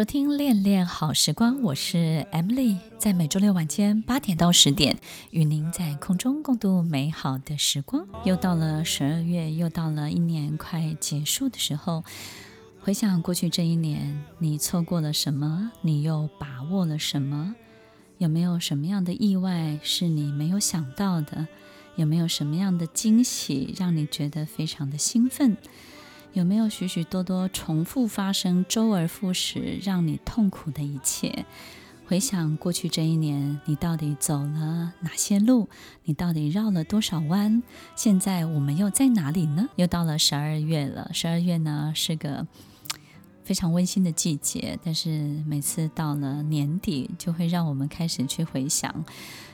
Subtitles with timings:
[0.00, 4.98] 收听《恋恋好时光》，我是 Emily，在每周六晚间八点到十点，
[5.30, 8.08] 与您在空中共度美好的时光。
[8.24, 12.02] 又到了十二月，又到了一年快结束的时候。
[12.80, 15.70] 回想过去这一年，你错过了什么？
[15.82, 17.54] 你又把握了什么？
[18.16, 21.46] 有没有什么样的意外是你没有想到的？
[21.96, 25.58] 有没有什么样的惊喜让你觉得非常的兴奋？
[26.32, 31.44] 有没有许许多多重复发生、周而复始让你痛苦的一切？
[32.06, 35.68] 回想过去这一年，你到底走了哪些路？
[36.04, 37.62] 你到底绕了多少弯？
[37.96, 39.68] 现在我们又在哪里呢？
[39.76, 41.10] 又到了十二月了。
[41.12, 42.46] 十二月呢，是个
[43.50, 49.04] 非常温馨的季节，但是每次到了年底，就会让我们开始去回想。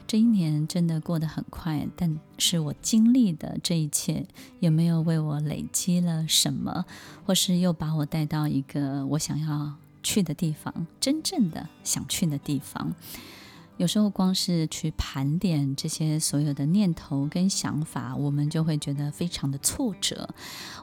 [0.06, 4.26] 这一年真的过得很快，但是我经历的这一切
[4.60, 6.84] 有没有为我累积了什么，
[7.24, 9.72] 或是又把我带到一个我想要
[10.02, 12.94] 去的地方，真正的想去的地方？
[13.76, 20.28] 有时候光是去盘点这些所有的念头跟想法，我们就会觉得非常的挫折。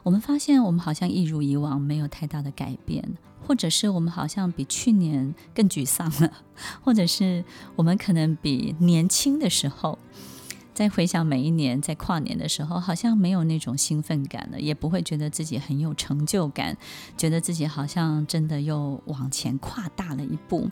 [0.02, 3.04] 我们发现我们好像一如以往没有太大的改变。
[3.46, 6.32] 或者是我们好像比去年更沮丧了，
[6.82, 7.44] 或者是
[7.76, 9.98] 我们可能比年轻的时候，
[10.72, 16.74] 在回想每一年在跨年的时候，好像没有那种兴奋感了，也不会觉得自己很有成就感，
[17.18, 20.70] 觉得自己好像真的又往前跨大了一步。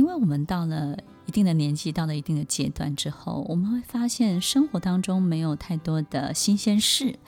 [0.00, 0.96] 因为我们到了
[1.26, 7.18] 一定的年纪，到了一定的阶段之后，我们会发现生活当中没有太多的新鲜事，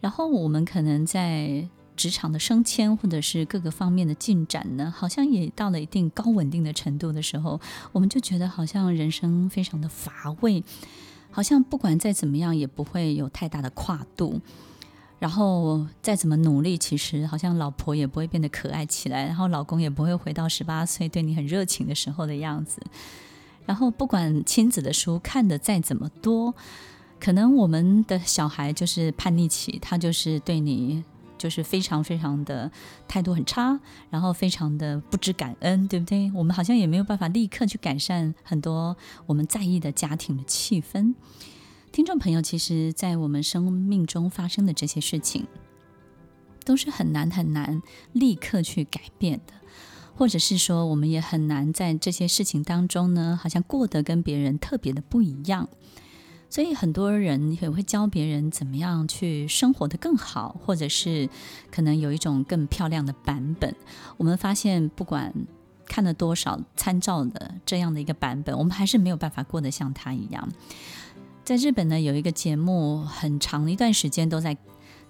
[0.00, 1.68] 然后我们可能在。
[1.94, 7.58] 职场的升迁，或者是各个方面的进展呢，好像也到了一定高稳定的程度的时候，
[7.92, 10.62] 我们就觉得好像人生非常的乏味，
[11.30, 14.42] 好像不管再怎么样也不会有太大的跨度，
[15.18, 22.80] 然后再怎么努力，其实好像老婆也不会变得可爱起来，然后老公也不会回到十八岁对你很热情的时候的样子，
[23.64, 26.54] 然后不管亲子的书看得再怎么多，
[27.18, 31.04] 可能我们的小孩就是叛逆期，他就是对你。
[31.38, 32.72] 就是非常非常的
[33.06, 33.78] 态度很差，
[34.08, 36.32] 然后非常的不知感恩，对不对？
[36.34, 38.96] 我们好像也没有办法立刻去改善很多
[39.26, 41.12] 我们在意的家庭的气氛。
[41.92, 45.46] 听众朋友，其实，在我们生命中发生的这些事情，
[46.64, 47.82] 都是很难很难
[48.12, 49.54] 立刻去改变的，
[50.14, 55.68] 或者是说，我们也很难在这些事情当中呢，好像过得跟别人特别的不一样。
[56.48, 61.28] 所以很多人也会教别人怎么样去生活得更好，或者是
[61.70, 63.74] 可能有一种更漂亮的版本。
[64.16, 65.34] 我们发现，不管
[65.86, 70.48] 看了多少参照的这样的一个版本，我们还是没有办法过得像他一样。
[71.46, 74.56] 在日本呢，有一个节目，很长一段时间都在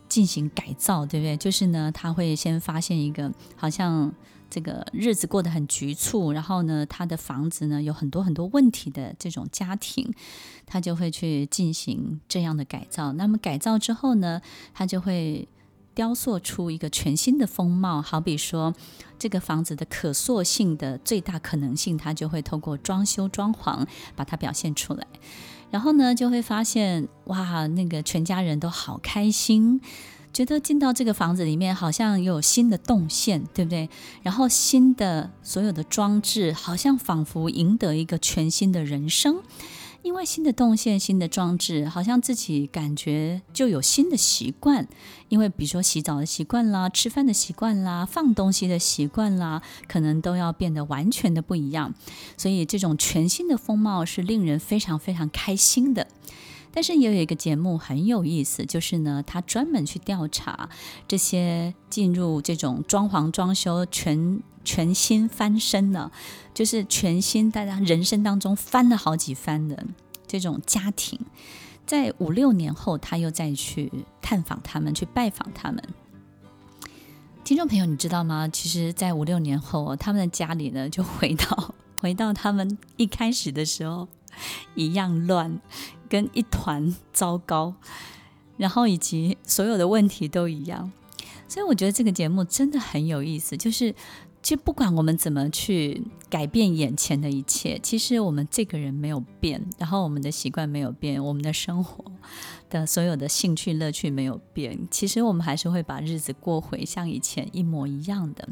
[0.07, 1.35] 进行改造，对不对？
[1.39, 4.15] 就是呢，他会先发现一个好像。
[4.49, 10.15] 这个日子过得很局促，然后呢，他的房子呢有很多很多问题的这种家庭，
[10.65, 13.13] 他就会去进行这样的改造。
[13.15, 14.41] 那么改造之后呢，
[14.73, 15.49] 他就会
[15.97, 18.01] 雕塑出一个全新的风貌。
[18.01, 18.73] 好比说，
[19.19, 25.05] 这个房子的可塑性的最大可能性，他就会透过装修装潢把它表现出来。
[25.71, 29.81] 然后呢，就会发现哇，那个全家人都好开心。
[30.33, 33.89] 觉得进到这个房子里面，好像又有新的动线，对不对？
[34.23, 39.39] 然后新的所有的装置，好像仿佛赢得一个全新的人生。
[40.07, 44.87] 因为新的动线、新的装置，好像自己感觉就有新的习惯。
[45.29, 51.93] 因为比如说洗澡的习惯啦、吃饭的习惯啦、放东西的习惯啦，可能都要变得完全的不一样。
[52.37, 56.07] 所以这种全新的风貌是令人非常非常开心的。
[56.71, 60.69] 但是也有一个节目很有意思，就是呢，他专门去调查
[61.09, 66.11] 这些进入这种装潢装修全全新翻身了，
[66.53, 69.87] 就是全新大家人生当中翻了好几番的
[70.27, 71.19] 这种家庭，
[71.87, 75.81] 在五六年后，他又再去探访他们，去拜访他们。
[77.45, 78.49] 听众朋友，你知道吗？
[78.49, 84.09] 其实，在五六年后，他们的家里呢，就回到 回到他们一开始的时候
[84.75, 85.61] 一样乱。
[86.09, 87.75] 跟一团糟糕，
[88.57, 90.93] 然后以及所有的问题都一样，
[91.49, 93.93] 所以我觉得这个节目真的很有意思，就是。
[94.47, 96.01] 其实不管我们怎么去
[96.31, 102.05] 改变眼前的一切，其实我们这个人没有变，然后我们的习惯没有变，我们的生活
[102.71, 108.49] 的所有的兴趣乐趣没有变，其实我们还是会把日子过回像以前一模一样的。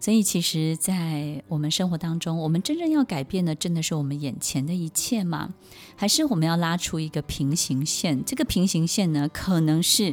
[0.00, 5.54] 所以，其实，在我们生活当中，我们真正要改变的，真的是我们眼前的一切吗？
[5.94, 8.24] 还是我们要拉出一个平行线？
[8.24, 10.12] 这个平行线呢，可能是。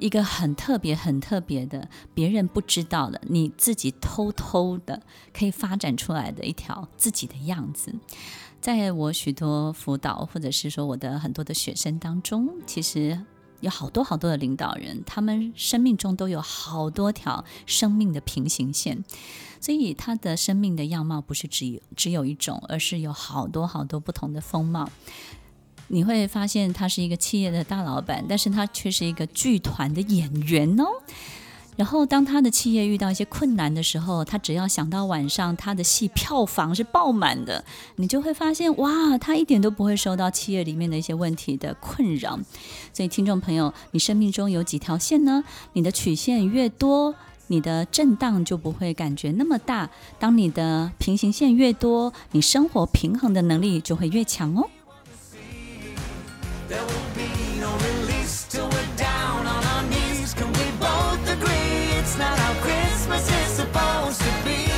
[0.00, 5.02] 一个很特别、很特别的，别人不知道的，你自己偷偷的
[5.32, 7.94] 可以发展出来的一条自己的样子。
[8.60, 13.20] 在我许多辅导，或者是说我的很多的学生当中，其实
[13.60, 19.04] 有好多好多的领导人，他们生命中都有好多条生命的平行线，
[19.60, 24.90] 所以他的生命的样貌不是只有只有一种，而是有好多好多不同的风貌。
[25.92, 30.84] 你会发现他是一个企业的大老板，但是他却是一个剧团的演员哦。
[31.76, 37.64] 然后当他的企业遇到一些困难的时候，他只要想到晚上他的戏票房是爆满的，
[37.96, 42.38] 你就会发现哇，他一点都不会受到企业里面的一些问题的困扰。
[42.92, 45.42] 所以听众朋友，你生命中有几条线呢？
[45.72, 47.14] 你的曲线越多，
[47.46, 49.88] 你的震荡就不会感觉那么大。
[50.18, 54.68] 当你的平行线越多，你生活平衡的能力就会越强哦。
[56.70, 60.32] There will be no release till we're down on our knees.
[60.34, 64.70] Can we both agree it's not how Christmas is supposed to be?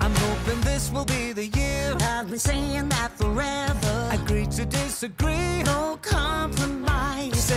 [0.00, 1.96] I'm hoping this will be the year.
[2.02, 4.10] I've been saying that forever.
[4.12, 7.50] Agree to disagree, no compromise.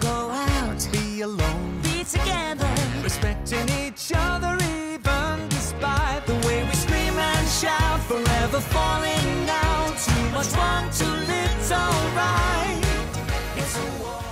[0.00, 2.72] Go out, be alone, be together,
[3.02, 9.21] respecting each other, even despite the way we scream and shout, forever falling.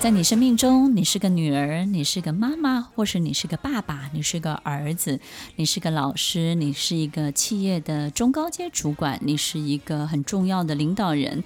[0.00, 5.20] 在你生命中，你是个女儿，你是个妈妈，或是你是个爸爸，你是个儿子，
[5.56, 11.44] 你是个老师，你是一个企业的中高阶主管，你是一个很重要的领导人。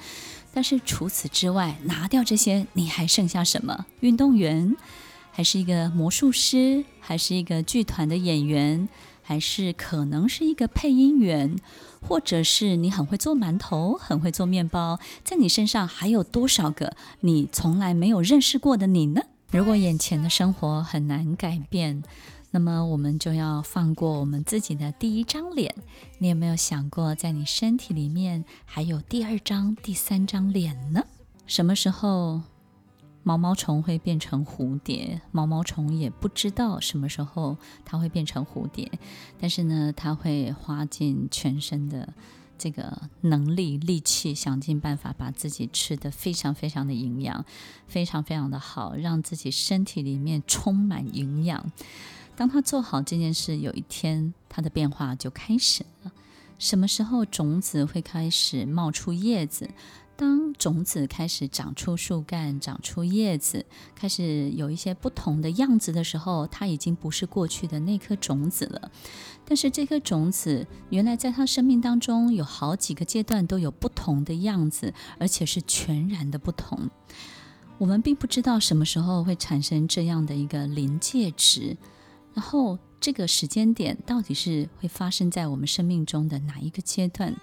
[0.53, 3.87] 但是除此之外，拿掉这些，你还剩下什么？
[4.01, 4.77] 运动员，
[5.33, 8.89] 还是一个魔术师，还是一个剧团的演员，
[9.25, 11.57] 还是可能是一个配音员？
[12.07, 19.23] 或者是你很会做馒头，很会做面包，在你身上还有多少个你从来没有认识过的你呢？
[19.51, 22.03] 如果眼前的生活很难改变，
[22.51, 25.75] 那么我们就要放过我们自己的第一张脸。
[26.19, 31.05] 你有没有想过，在你身体里面还有第二张、第三张脸呢？
[31.47, 32.43] 什么时候？
[33.25, 38.89] 毛毛虫会变成蝴蝶，毛毛虫也不知道什么时候它会变成蝴蝶，
[39.41, 42.13] 但是呢，它会花尽全身的
[42.57, 47.45] 这个能力、力气，想尽办法把自己吃得非常非常的营养，
[47.89, 51.73] 非常非常的好，让自己身体里面充满营养。
[52.37, 56.13] 当他做好这件事，有一天他的变化就开始了。
[56.59, 59.69] 什么时候种子会开始冒出叶子？
[60.17, 68.91] 当种子开始长出树干、长出叶子，开始有一些不同的样子的时候，它已经不是过去的那颗种子了。
[69.45, 76.89] 但是这颗种子原来在它生命当中有好几个阶段都有不同的样子，而且是全然的不同。
[77.79, 81.77] 我们并不知道什么时候会产生这样的一个临界值，
[82.33, 87.35] 然后这个时间点到底是会发生在我们生命中的哪一个阶段？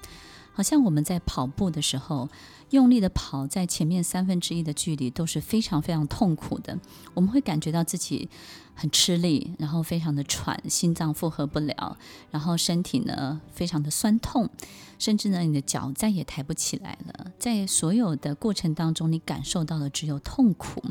[0.53, 2.29] 好像我们在跑步的时候，
[2.71, 6.77] 用力的跑，在前面三分之一的距离都是非常非常痛苦的。
[7.13, 8.29] 我们会感觉到自己
[8.75, 11.97] 很吃力，然后非常的喘，心脏负荷不了，
[12.29, 14.49] 然后身体呢非常的酸痛，
[14.99, 17.31] 甚至呢你的脚再也抬不起来了。
[17.39, 20.81] 在所有的过程当中，你感受到的只有痛苦。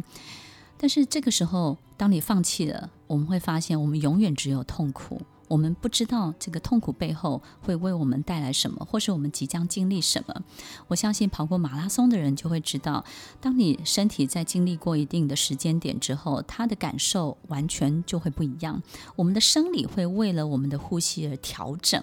[0.78, 5.20] 但是这个时候，当你放弃了，我们会发现我们永远只有痛苦。
[5.50, 10.44] 我们不知道这个痛苦背后会为我们带来什么，或是我们即将经历什么。
[10.86, 13.04] 我相信跑过马拉松的人就会知道，
[13.40, 18.80] 当你身体在经历过一定的时间点之后，它的感受完全就会不一样。
[19.16, 22.00] 我们的生理会为了我们的呼吸而调整，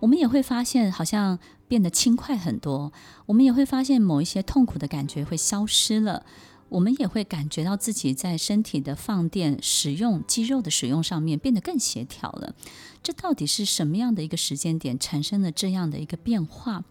[0.00, 2.92] 我们也会发现好像变得轻快很多。
[3.26, 6.26] 我们也会发现某一些痛苦的感觉会消失了。
[6.70, 12.54] 我们也会感觉到自己在身体的放电、使用肌肉的使用上面变得更协调了。
[13.02, 16.84] 这到底是什么样的一个时间点产生了这样的一个变化？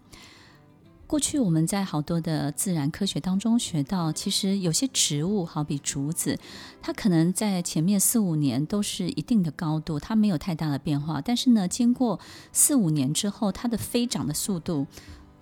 [1.07, 6.38] 过去我们在好多的自然科学当中学到，其实有些植物，好比竹子，
[6.83, 11.19] 它可能在前面四五年都是一定的高度，它没有太大的变化。
[11.19, 12.19] 但是呢，经过
[12.51, 14.86] 四五年之后，它的飞长的速度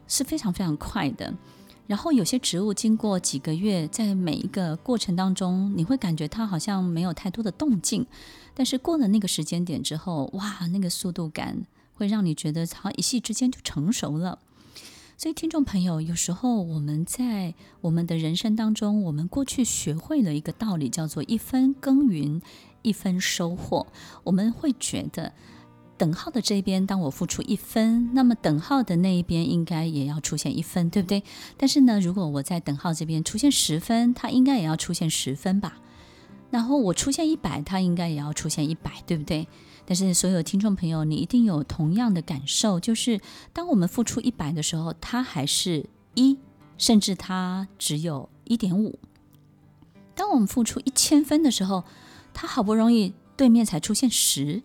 [0.07, 1.33] 是非常非常快的。
[1.87, 8.05] 然后有些植物经过几个月，在每一个过程当中，你会感觉它好像没有太多的动静，
[8.53, 14.39] 但是过了那个时间点之后，哇，那个速度感会让你觉得好像一夕之间就成熟了。
[15.17, 22.41] 所以，听众朋友，有时候我们在我们的人生当中，我们过去学会了一个道理，叫做一分耕耘
[22.81, 23.87] 一分收获，
[24.25, 25.33] 我们会觉得。
[25.97, 31.23] 等号的这边，当我付出一分，那么等号的那一边应该也要出现一分，对不对？
[31.57, 35.79] 但是呢，如果我在等号这边出现十分，它应该也要出现十分吧？
[36.49, 39.47] 然后我出现一百，它应该也要出现一百，对不对？
[39.85, 43.19] 但是所有听众朋友，你一定有同样的感受，就是
[43.51, 46.37] 当我们付出一百的时候，它还是一，
[46.77, 48.99] 甚至它只有一点五。
[50.13, 51.83] 当我们付出一千分的时候，
[52.33, 54.61] 它好不容易对面才出现十。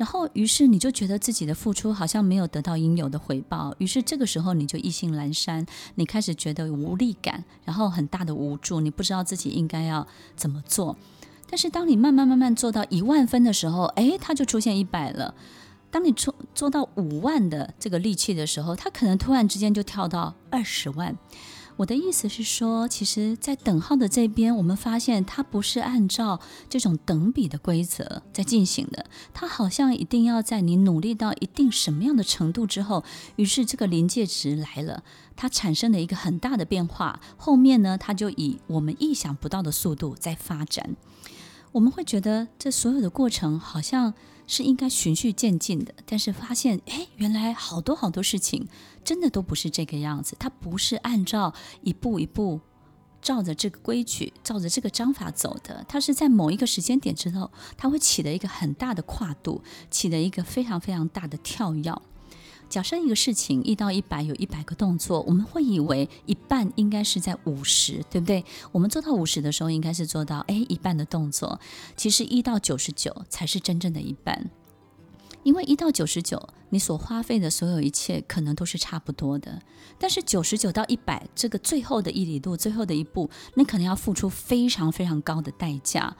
[0.00, 5.66] 然后，于是你就觉得自己的付出好像没有得到应有的回报，于是这个时候你就意兴阑珊，
[5.96, 10.96] 你开始觉得无力感，然后很大的无助，你不知道自己应该要怎么做。
[11.50, 15.34] 但是当你慢慢慢慢做到一万分的时候，哎，它就出现一百了。
[15.90, 21.14] 当你做做到五万的这个力气的时候，它可能突然之间就跳到二十万。
[21.80, 33.02] 我的意思是说，其实，在等号的这边，我们发现它不是按照这种等比的规则在进行的，它好像一定要在你努力到一定什么样的程度之后，
[33.36, 35.02] 于是这个临界值来了，
[35.34, 40.96] 它产生了一个很大的变化，后面呢，它就以我们意想不到的速度在发展。
[41.72, 44.12] 我们会觉得这所有的过程好像
[44.50, 48.66] 是应该循序渐进的，但是发现，哎，原来好多好多事情
[49.04, 52.60] 真的都不是这个样子，它不是按照一步一步
[53.22, 62.02] 照着这个规矩、照着这个章法走的，它是在某一个时间点之后，它会起的一个很大的跨度，起的一个非常非常大的跳跃。
[62.70, 68.44] 假设一个事情一到一百有一百个动作，我们会以为一半应该是在五十，对不对？
[68.70, 71.58] 我们做到五十的时候，应该是做到哎一半的动作。
[71.96, 74.48] 其实一到九十九才是真正的一半，
[75.42, 79.60] 因为一到九十九，你所花费的所有一切可能都是差不多的。
[79.98, 86.16] 但是九十九到一百这个最后的一里路，最后的一步，你可能要付出非常非常高的代价。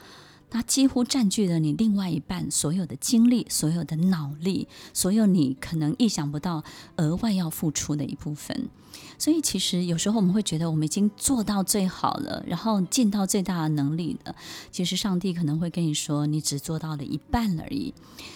[0.51, 6.65] 它几乎占据了你另外一半所有的精力、所有的脑力、所有你可能意想不到
[6.97, 8.69] 额外要付出的一部分。
[9.17, 14.35] 所以，其实有时候我们会觉得我们已经做到最好了，然后尽到最大的能力了。
[14.73, 17.95] 其实，上帝可能会跟你说，你只做到了一半而已。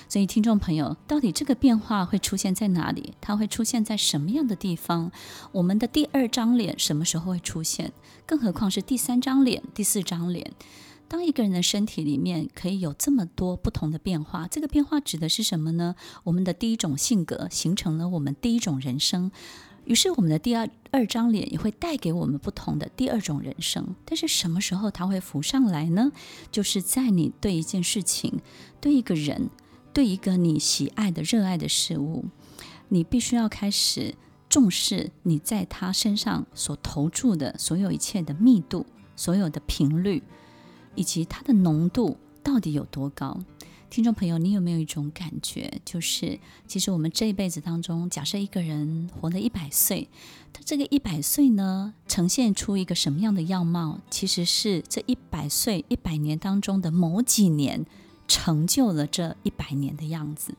[0.08, 3.14] 所以，听众朋友，到底这个变化会出现在哪里？
[3.20, 5.10] 它会出现在什么样的地方？
[5.52, 7.92] 我们的第二张脸什么时候会出现？
[8.24, 10.52] 更何况是第三张脸、第四张脸？
[11.08, 15.94] 当一个人的身体里面可以有这么多不同的变化，这个变化指的是什么呢？
[16.24, 19.30] 我们的第一种性格形成了我们第一种人生，
[19.84, 23.94] 于是我们的第二二张脸也会带给我们不同的第二种人生。
[24.04, 26.10] 但是什么时候它会浮上来呢？
[26.50, 28.40] 就是在你对一件事情、
[28.80, 29.50] 对一个人、
[29.92, 32.24] 对一个你喜爱的、热爱的事物，
[32.88, 34.14] 你必须要开始
[34.48, 40.22] 重视你在他身上所投注的所有一切的密度、所有的频率。
[40.94, 43.38] 以及它的浓度到底有多高？
[43.90, 50.08] 听众朋友，你有没有一种感觉，就是其实我们这一辈子当中，假设一个人活了一百岁，
[50.52, 54.00] 他这个一百岁呢，呈现出一个什么样的样貌？
[54.10, 57.86] 其实是这一百岁、一百年当中的某几年，
[58.26, 60.56] 成就了这一百年的样子，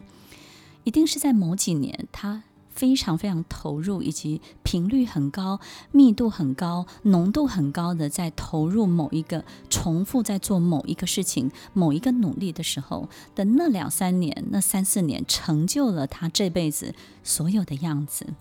[0.86, 2.44] 一定是在某几年他。
[2.76, 5.60] 非常非常投入，以及频率很高、
[5.92, 18.34] 密度很高、浓度很高的在投入某一个重复在做某一个事情、某一个努力的时候的那两三年、那三四年，成就了他这辈子所有的样子。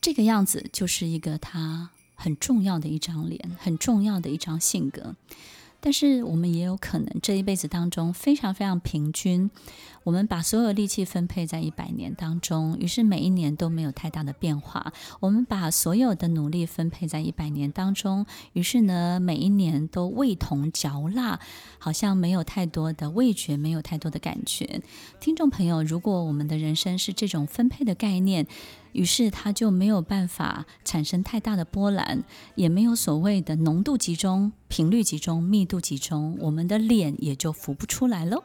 [0.00, 5.14] 这个样子就是一个他很重要的一张脸，很重要的一张性格。
[5.80, 9.50] 但是我们也有可能这一辈子当中非常非常平均，
[10.04, 14.92] 我们把所有力气分配在一百年当中，于是每一年都没有太大的变化。
[15.20, 21.40] 我们把所有的努力分配在一百年当中，于是呢，每一年都味同嚼蜡，
[21.78, 24.82] 好像没有太多的味觉，没有太多的感觉。
[25.18, 28.46] 听众朋友，如果我们的人生是这种分配的概念，
[28.92, 32.22] 于是它就没有办法产生太大的波澜，
[32.54, 38.42] 也没有所谓的浓度集中、频率集中、密度集中，我们的脸也就浮不出来喽。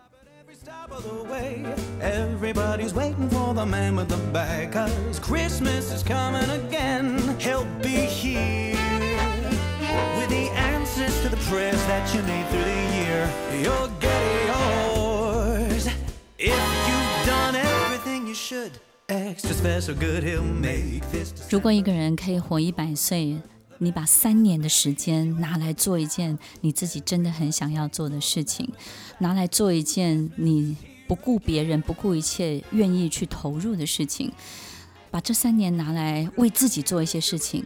[21.51, 23.37] 如果一个人可以活一百岁，
[23.77, 28.67] 你把三年的时间拿来做一件你自己真的很想要做的事情，
[29.19, 30.75] 拿来做一件你
[31.07, 34.31] 不顾别人、不顾一切愿意去投入的事情，
[35.11, 37.63] 把这三年拿来为自己做一些事情。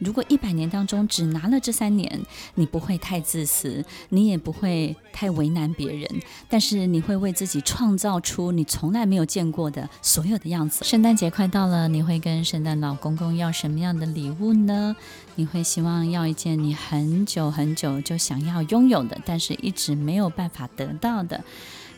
[0.00, 2.20] 如果一百年当中只拿了这三年，
[2.56, 6.08] 你不会太自私，你也不会太为难别人，
[6.48, 10.84] 但是你会为自己创造出你从来没有见过的所有的样子。
[10.84, 14.96] 圣诞节快到了，你会跟圣诞老公公要什么样的礼物呢？
[15.36, 21.44] 你会希望要一件你很久很久就想要拥有的，但是一直没有办法得到的。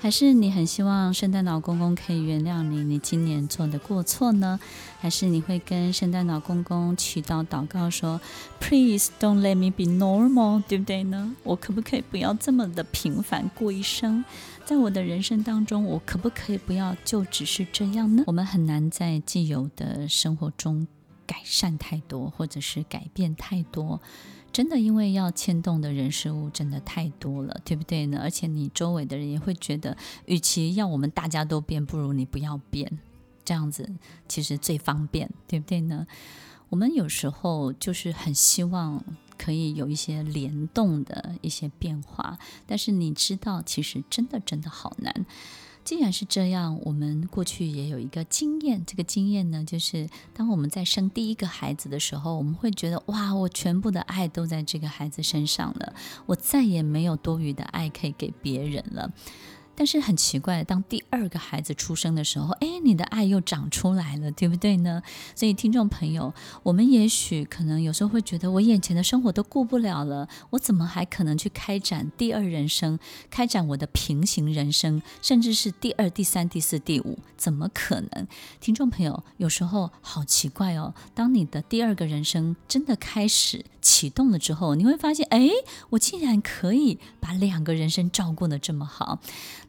[0.02, 4.58] 还是你很希望圣诞老公公可以原谅你，你今年做的过错呢？
[4.98, 8.20] 还是你会跟圣诞老公公祈祷祷告说
[8.58, 11.36] ，Please don't let me be normal，对不对呢？
[11.44, 14.24] 我可不可以不要这么的平凡过一生？
[14.64, 18.24] 在我的人生当中，我可不可以不要就只是这样呢？
[18.26, 20.88] 我们很难在既有的生活中
[21.24, 24.00] 改善太多，或者是改变太多。
[24.52, 28.20] 真的，因为要牵动的人事物真的太多了，对不对呢？
[28.22, 32.98] 而且你周围的人也会觉得，与其要我们大家都变，不如你不要变，
[33.44, 33.90] 这样子
[34.28, 36.06] 其实最方便，对不对呢？
[36.68, 39.02] 我们有时候就是很希望
[39.36, 45.26] 可以有一些联动的一些变化，但是你知道，其实真的真的好难。
[45.84, 48.84] 既然是这样，我们过去也有一个经验。
[48.86, 55.92] 这个经验呢，就是当我们在生第一个孩子的时候，我们会觉得哇，我全部的爱都在这个孩子身上了，
[56.26, 59.12] 我再也没有多余的爱可以给别人了。
[59.74, 65.02] 但是很奇怪，当第二个孩子出生的时候，哎，你的爱又长出来了，对不对呢？
[65.34, 72.98] 所以听众朋友，我们也许可能有时候会觉得，我眼前的生活都顾不了了，我怎么还可能去开展第二人生，
[73.30, 77.18] 开展我的平行人生，甚至是第二、第三、第四、第五？
[77.36, 78.26] 怎么可能？
[78.60, 85.48] 听众朋友，有时候好奇怪哦，当你的第二个人生真的开始启动了之后，你会发现，哎，
[85.90, 89.18] 我竟然可以把两个人生照顾得这么好。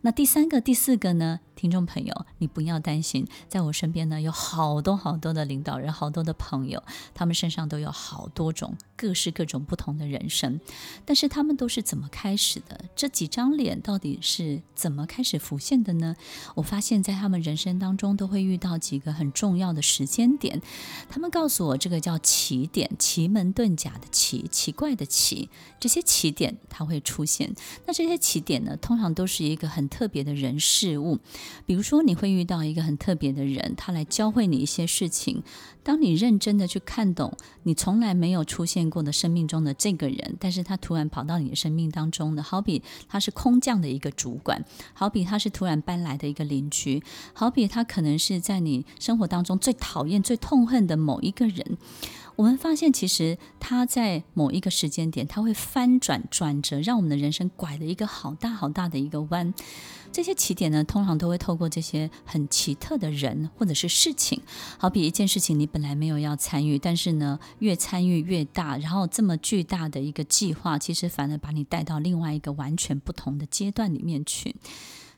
[0.05, 1.39] 那第三个、第四个呢？
[1.55, 10.59] 听众朋友，你不要担心，在我身边呢，有好多好多的领导人，好多的朋友，他们身上都有好多种各式各种不同的人生，
[11.05, 12.83] 但是他们都是怎么开始的？
[12.97, 16.17] 这几张脸到底是怎么开始浮现的呢？
[16.55, 20.61] 我发现，在他们人生当中，都会遇到几个很重要的时间点。
[21.07, 27.55] 他们告诉我，这个叫奇点，奇门遁甲的奇，奇怪的奇，这些奇点它会出现。
[27.85, 31.19] 那这些奇点呢，通常都是一个很特别的人事物。
[31.67, 35.43] 比如说，你会遇到一个很特别的人，他来教会你一些事情。
[35.83, 47.03] 当你认真的去看懂你从来没有出现过的生命中的这个人，但是他突然跑到你的生命当中的，好比他是空降的一个主管，好比他是突然搬来的一个邻居，
[47.33, 51.77] 好比他可能是在你生活当中最讨厌、最痛恨的某一个人。
[52.35, 59.53] 我们发现，其实他在某一个时间点，他会翻转转折，让我们的人生拐了一个好大好大的一个弯。
[60.11, 64.41] 这些起点呢，通常都会透过这些很奇特的人或者是事情，
[64.77, 74.55] 好比一件事情，你本来没有要参与，但是呢，越参与越大，然后这么巨大的一个计划，其实反而把你带到另外一个完全不同的阶段里面去。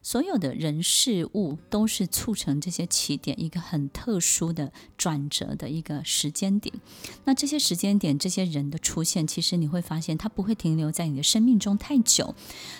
[0.06, 6.76] 所有的人事物都是促成这些起点一个很特殊的转折的一个时间点。
[7.24, 12.36] 那这些时间点，这些人的出现，其实你会发现，他不会停留在你的生命中太久。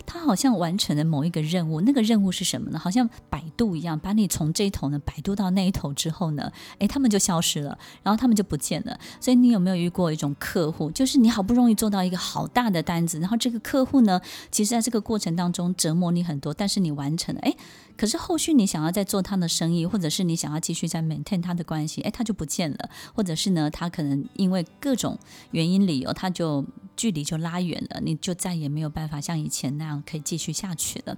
[0.06, 2.78] 他好像完成了某一个任务，那个任务是什么呢？
[2.78, 9.00] 好像摆渡一样，把你从这一头呢摆渡到那一头之后呢，诶，他们就消失了，然后他们就不见了。
[9.20, 17.15] 所以你有没有遇过一种客户，就是你好不容易做到一个好大的单子，然后这个客户呢，其实在这个过程当中折磨你很多，但是你完。
[17.18, 17.56] 成了哎，
[17.98, 25.18] 可是后续你想要再做他的生意，或者是你想要继续再 maintain 他的关系，哎，他就不见了，或者是呢，他可能因为各种
[25.52, 31.18] 原因理由，他就距离就拉远了，你就再也没有办法像以前那样可以继续下去了。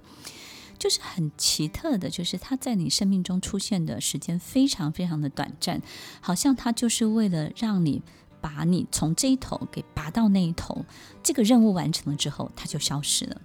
[0.78, 5.82] 就是很奇特的，就是他在你生命中出现的时间非常非常的短暂，
[6.20, 8.00] 好像他就是为了让你
[8.40, 10.84] 把你从这一头给拔到那一头，
[11.20, 13.40] 这个任务完成了之后，他就消失了。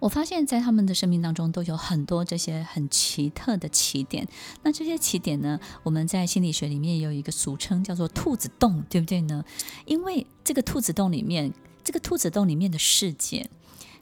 [0.00, 4.28] 我发现，在他们的生命当中，都有很多这些很奇特的起点。
[4.62, 9.42] 那这些起点呢，我们在心理学里面有一个俗称，叫做“兔子洞”，对不对呢？
[9.86, 11.52] 因为这个兔子洞里面，
[11.82, 13.48] 这个兔子洞里面的世界，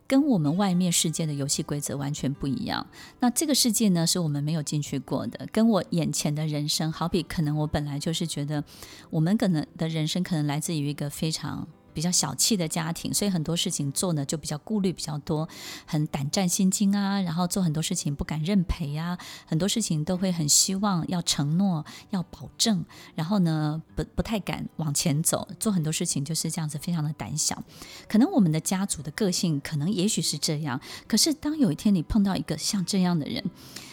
[0.08, 2.84] 跟我们外面世界的游戏规则完全不一样。
[3.20, 5.46] 那这个世界呢，是我们没有进去过的。
[5.52, 8.64] 跟我眼前的人生，好比可能我本来就是觉得，
[9.10, 11.68] 我们可能的人生可能来自于一个非常。
[11.92, 15.48] 比较小气的家庭，所以很多事情做呢就比较顾虑比较多，
[15.86, 27.62] 很胆战心惊啊，然后做很多事情不敢认赔呀，很多事情都会很希望要承诺要保证，然后呢不不太敢往前走，做很多事情就是这样子，非常的胆小。
[28.08, 33.44] 可能我们的家族的个性可能也许是这样，可是当有一天你碰到一个像这样的人。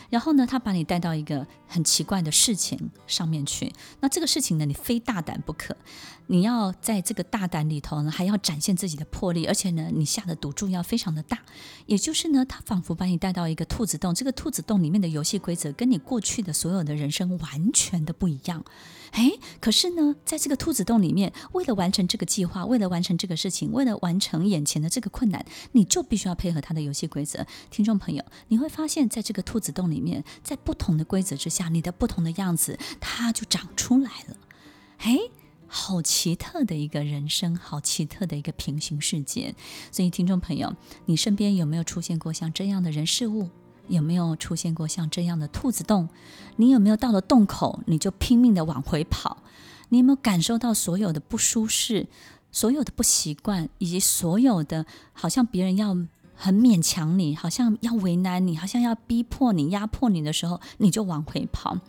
[0.09, 3.71] 然后呢，他把你带到一个很奇怪的事情上面去。
[3.99, 5.77] 那这个事情呢，你非大胆不可。
[6.31, 11.39] 你要在这个大胆里头呢，还要展现自己的魄力，而且呢，你下的赌注要非常的大。
[11.87, 18.63] 也就是呢，他仿佛把你带到一个兔子洞，这个兔子洞里面的游戏规则跟你过去的所有的人生完全的不一样。
[19.13, 27.43] 哎，可是呢，在这个兔子洞里面，为了完成这个计划，为了完成这个事情，为了完成眼前的这个困难，你就必须要配合他的游戏规则。
[27.71, 34.37] 听众朋友，你会发现在这个兔子洞里面，在不同的规则之下，你的不同的样子，它就长出来了。
[34.99, 35.17] 哎。
[35.69, 39.53] 好奇特的一个人生，好奇特的一个平行世界。
[39.91, 43.49] 所以，听众朋友，你身边有没有出现过像这样的人事物？
[43.87, 46.09] 有没有出现过像这样的兔子洞？
[46.57, 49.37] 你有没有到了洞口，你就拼命的往回跑？
[49.89, 52.07] 你有没有感受到所有的不舒适、
[52.51, 55.95] 所有的不习惯，以及所有的好像别人要
[56.35, 61.79] 很勉强你，好像要为难你，好像要逼迫你、压迫你的时候，你就往回跑？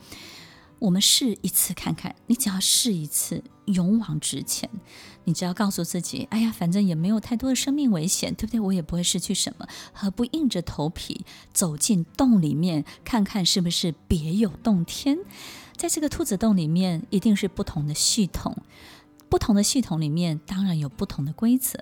[0.80, 4.68] 我们试一次看看，你只要试一次，勇往直前。
[5.24, 8.58] 你只要告诉自己，哎呀，反正也没有太多的生命危险，对不对？
[8.58, 15.18] 我也不会失去什么，何不硬着头皮走进洞里面，看看是不是别有洞天？
[15.76, 18.56] 在这个兔子洞里面，一定是不同的系统，
[19.28, 21.78] 不同的系统里面当然有不同的规则，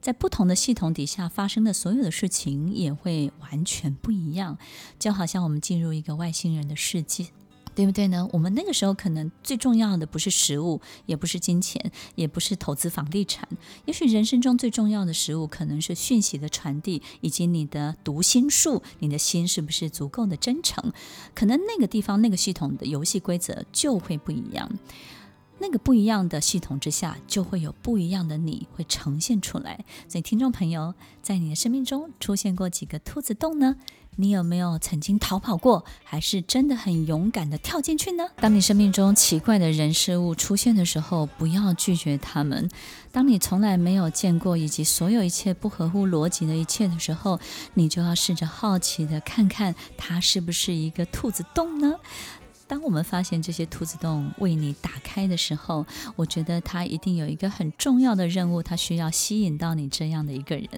[0.00, 4.58] 在不同的系统底下发生的所有的事情也会完全不一样，
[4.98, 7.28] 就好像我们进入一个外星人的世界。
[7.74, 8.28] 对不对呢？
[8.32, 13.48] 我们那个时候可能最重要的不是食物，也不是金钱，也不是投资房地产。
[13.86, 20.92] 也许人生中最重要的食物可能是讯息的传递，以及你的读心术，你的心是不是足够的真诚？
[21.34, 24.70] 可能那个地方那个系统的游戏规则就会不一样。
[25.62, 29.84] 那个不一样的系统之下，就会有不一样的你会呈现出来。
[30.08, 33.76] 所以，听众朋友，在你的生命中出现过几个兔子洞呢？
[34.16, 38.28] 你有没有曾经逃跑过，还是真的很勇敢的跳进去呢？
[38.36, 42.68] 当你生命中奇怪的人事物出现的时候，不要拒绝他们。
[43.12, 47.40] 当你从来没有见过以及所有一切不合乎逻辑的一切的时候，
[47.74, 51.94] 你就要试着好奇的看看它是不是一个兔子洞呢？
[52.70, 60.68] 当我们发现这些兔子洞为你打开的时候，我觉得它一定有一个很重要的任务，它需要吸引到你这样的一个人。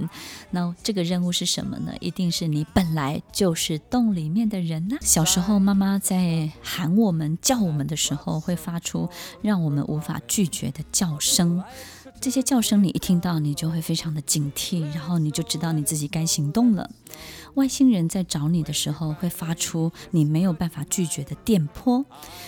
[0.52, 1.92] 那这个任务是什么呢？
[2.00, 4.96] 一定是你本来就是洞里面的人呢。
[5.02, 9.10] 小时候，妈妈在喊我们、叫我们的时候，会发出
[9.42, 11.62] 让我们无法拒绝的叫声。
[12.22, 16.88] 这些叫声你一听到，你就会非常的警惕，然后你就知道你自己该行动了。
[17.54, 22.04] 外星人在找你的时候，会发出你没有办法拒绝的电波，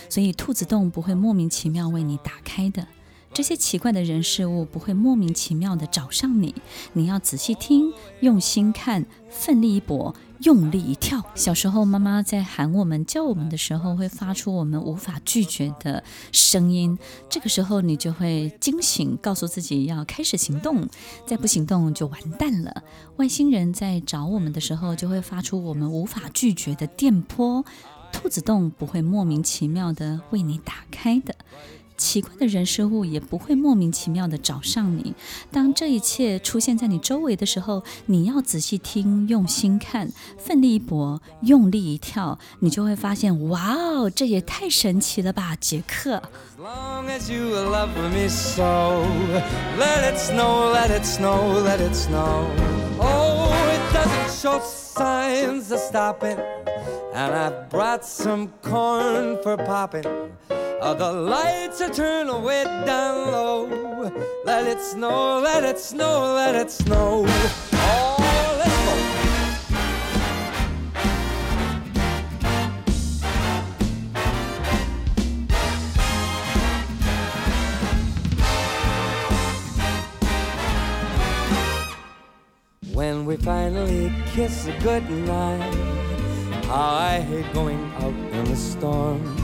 [0.08, 2.86] 所以兔子洞不会莫名其妙为你打开的。
[3.32, 6.54] 这些奇怪的人事物不会莫名其妙的找上你，
[6.92, 11.22] 你要仔细听，用心看，奋力一搏，用力一跳。
[11.34, 16.98] 小时候，妈妈在喊我们、叫我们的时候，会发出我们无法拒绝的声音。
[17.28, 20.88] 这个时候，你就会惊醒，告诉自己要开始行动，
[21.26, 22.82] 再不行动就完蛋了。
[23.16, 27.64] 外星人在找我们的时候，就会发出我们无法拒绝的电波。
[28.12, 31.34] 兔子洞不会莫名其妙的为你打开的。
[32.04, 35.14] 奇怪的人事物也不会莫名其妙的找上你。
[35.50, 46.22] 当这一切出现在你周围的时候，你要仔细听，用心看，奋力一搏，用力一跳，你就会发现，哇哦，这也太神奇了吧，杰克。
[60.84, 63.64] Uh, the lights are turned way down low.
[64.44, 67.24] Let it snow, let it snow, let it snow.
[82.92, 85.74] When we finally kiss goodnight,
[86.66, 89.43] how I hate going out in the storm.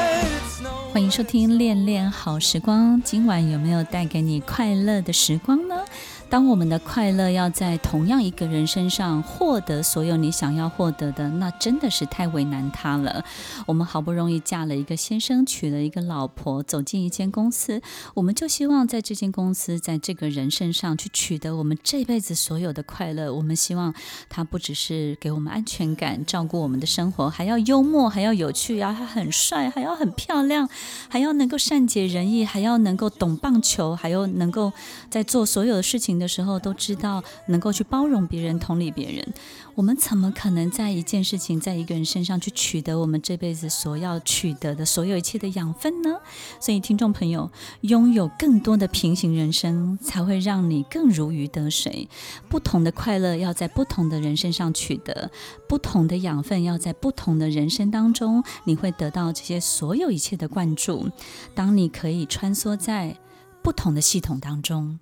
[0.91, 5.85] 欢迎收听《恋恋好时光》，今晚有没有带给你快乐的时光呢？
[6.31, 13.25] 当我们的快乐要在同样一个人身上获得所有你想要获得的，那真的是太为难他了。
[13.65, 17.81] 我们好不容易嫁了一个先生，娶了一个老婆，走进一间公司，
[18.13, 23.33] 我们就希望在这间公司，在这个人身上去取得我们这辈子所有的快乐。
[23.33, 23.93] 我们希望
[24.29, 30.69] 他不只是给我们安全感，照顾我们的生活，还要幽默，还要有趣要，还很帅，还要很漂亮，
[31.09, 34.71] 还要能够善解人意，还要能够懂棒球，还要能够
[35.09, 39.33] 在做所有的事情的时候都知道能够去包容别人、同理别人，
[39.75, 46.19] 我们怎么可能在一件事情、在一个人身上去取得我们这辈子所要取得的所有一切的养分呢？
[46.59, 52.07] 所以，听众朋友，拥有更多的平行人生，才会让你更如鱼得水。
[52.47, 55.31] 不同的快乐要在不同的人身上取得，
[55.67, 61.09] 不同的养分要在不同的人生当中，你会得到这些所有一切的灌注。
[61.55, 63.17] 当你可以穿梭在
[63.63, 64.99] 不同的系统当中。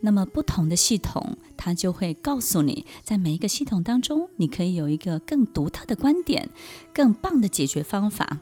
[0.00, 6.48] 那么不同的系统，它就会告诉你，在每一个系统当中，你可以有一个更独特的观点，
[6.92, 8.38] 更棒的解决方法。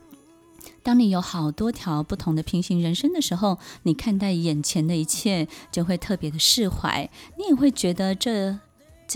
[0.82, 8.58] 当你有好多条不同的平行人生的时候，你看待眼前的一切就会特别的释怀，你也会觉得这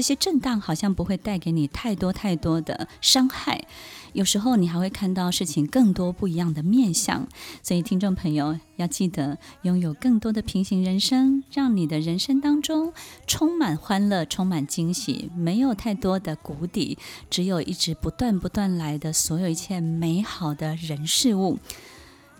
[0.00, 3.66] 这些震荡好像不会带给你太多太多的伤害。
[4.14, 7.28] 有时候你还会看到事情更多不一样的面相，
[7.62, 12.94] 所以听众朋友要记得拥有更多的平行人生，让你的人生当中
[13.26, 16.96] 充满欢乐、充满惊喜，没有太多的谷底，
[17.28, 21.58] 只有一直不断不断来的所有一切美好的人事物。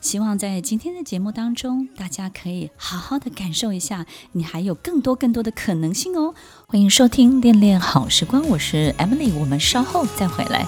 [0.01, 6.35] 希望在今天的节目当中，大家可以好好的感受一下，你还有更多更多的可能性哦。
[6.67, 10.67] 欢迎收听《恋恋好时光》，我是 Emily，我们稍后再回来。